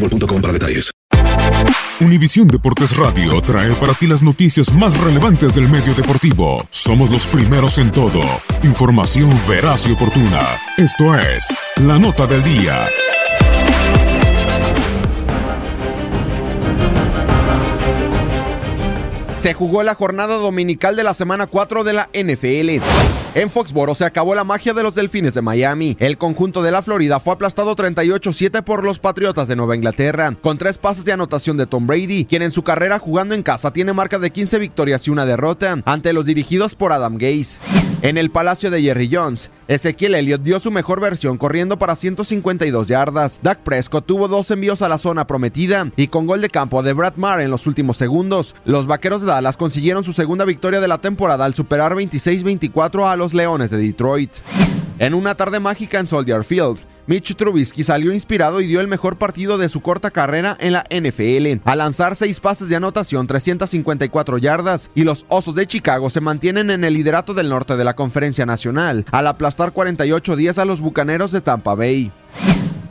[0.00, 0.90] boostmobile.com para detalles.
[2.00, 6.64] Univisión Deportes Radio trae para ti las noticias más relevantes del medio deportivo.
[6.70, 8.20] Somos los primeros en todo.
[8.62, 10.60] Información veraz y oportuna.
[10.76, 12.86] Esto es La Nota del Día.
[19.34, 22.84] Se jugó la jornada dominical de la semana 4 de la NFL.
[23.34, 25.96] En Foxboro se acabó la magia de los Delfines de Miami.
[26.00, 30.56] El conjunto de la Florida fue aplastado 38-7 por los Patriotas de Nueva Inglaterra, con
[30.56, 33.92] tres pases de anotación de Tom Brady, quien en su carrera jugando en casa tiene
[33.92, 37.60] marca de 15 victorias y una derrota ante los dirigidos por Adam Gase.
[38.00, 42.88] En el palacio de Jerry Jones, Ezequiel Elliott dio su mejor versión corriendo para 152
[42.88, 43.38] yardas.
[43.42, 46.94] Dak Prescott tuvo dos envíos a la zona prometida y con gol de campo de
[46.94, 50.88] Brad Maher en los últimos segundos, los vaqueros de Dallas consiguieron su segunda victoria de
[50.88, 54.32] la temporada al superar 26-24 a los Leones de Detroit.
[54.98, 56.78] En una tarde mágica en Soldier Field,
[57.08, 60.84] Mitch Trubisky salió inspirado y dio el mejor partido de su corta carrera en la
[60.90, 66.20] NFL, al lanzar seis pases de anotación, 354 yardas, y los Osos de Chicago se
[66.20, 70.66] mantienen en el liderato del norte de la Conferencia Nacional, al aplastar 48 días a
[70.66, 72.12] los Bucaneros de Tampa Bay.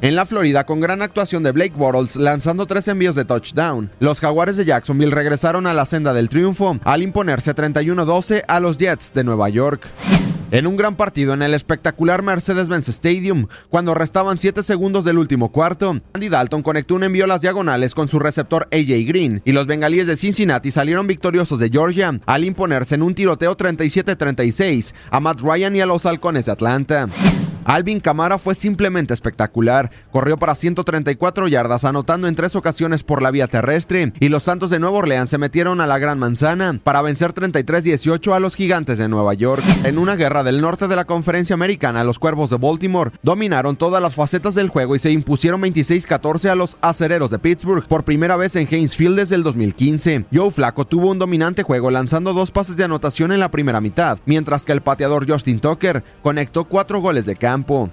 [0.01, 4.19] En la Florida, con gran actuación de Blake Bortles lanzando tres envíos de touchdown, los
[4.19, 9.13] Jaguares de Jacksonville regresaron a la senda del triunfo al imponerse 31-12 a los Jets
[9.13, 9.87] de Nueva York.
[10.49, 15.51] En un gran partido en el espectacular Mercedes-Benz Stadium, cuando restaban 7 segundos del último
[15.51, 19.51] cuarto, Andy Dalton conectó un envío a las diagonales con su receptor AJ Green y
[19.51, 25.19] los bengalíes de Cincinnati salieron victoriosos de Georgia al imponerse en un tiroteo 37-36 a
[25.19, 27.09] Matt Ryan y a los halcones de Atlanta.
[27.67, 29.91] Alvin Camara fue simplemente espectacular.
[30.13, 34.69] Corrió para 134 yardas, anotando en tres ocasiones por la vía terrestre, y los Santos
[34.69, 38.97] de Nueva Orleans se metieron a la Gran Manzana para vencer 33-18 a los Gigantes
[38.97, 39.61] de Nueva York.
[39.83, 44.01] En una guerra del norte de la Conferencia Americana, los Cuervos de Baltimore dominaron todas
[44.01, 48.37] las facetas del juego y se impusieron 26-14 a los Acereros de Pittsburgh por primera
[48.37, 50.23] vez en Heinz Field desde el 2015.
[50.33, 54.19] Joe Flaco tuvo un dominante juego lanzando dos pases de anotación en la primera mitad,
[54.25, 57.56] mientras que el pateador Justin Tucker conectó cuatro goles de campo.
[57.57, 57.89] campo.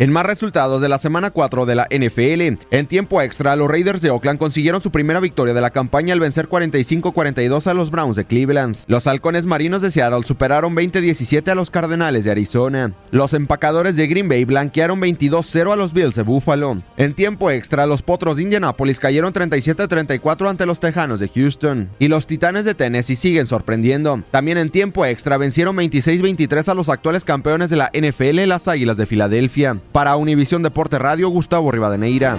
[0.00, 4.00] En más resultados de la semana 4 de la NFL, en tiempo extra, los Raiders
[4.00, 8.14] de Oakland consiguieron su primera victoria de la campaña al vencer 45-42 a los Browns
[8.14, 8.76] de Cleveland.
[8.86, 12.94] Los halcones marinos de Seattle superaron 20-17 a los Cardenales de Arizona.
[13.10, 16.80] Los empacadores de Green Bay blanquearon 22-0 a los Bills de Buffalo.
[16.96, 21.90] En tiempo extra, los Potros de Indianapolis cayeron 37-34 ante los Tejanos de Houston.
[21.98, 24.22] Y los Titanes de Tennessee siguen sorprendiendo.
[24.30, 28.96] También en tiempo extra vencieron 26-23 a los actuales campeones de la NFL, las Águilas
[28.96, 29.80] de Filadelfia.
[29.92, 32.38] Para Univisión Deporte Radio, Gustavo Rivadeneira.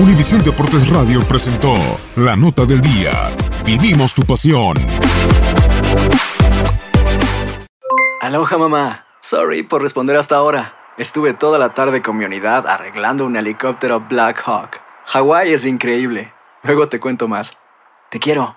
[0.00, 1.74] Univisión Deportes Radio presentó
[2.16, 3.12] La Nota del Día.
[3.64, 4.76] Vivimos tu pasión.
[8.20, 9.06] Aloha mamá.
[9.20, 10.74] Sorry por responder hasta ahora.
[10.96, 14.80] Estuve toda la tarde con mi unidad arreglando un helicóptero Black Hawk.
[15.06, 16.32] Hawái es increíble.
[16.62, 17.58] Luego te cuento más.
[18.10, 18.56] Te quiero.